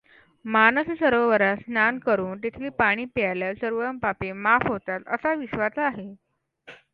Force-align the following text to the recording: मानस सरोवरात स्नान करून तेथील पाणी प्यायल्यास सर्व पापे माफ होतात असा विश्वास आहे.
मानस 0.45 0.87
सरोवरात 0.99 1.57
स्नान 1.57 1.99
करून 1.99 2.39
तेथील 2.43 2.69
पाणी 2.79 3.05
प्यायल्यास 3.13 3.57
सर्व 3.61 3.85
पापे 4.01 4.31
माफ 4.39 4.67
होतात 4.67 5.07
असा 5.09 5.33
विश्वास 5.35 5.77
आहे. 5.79 6.13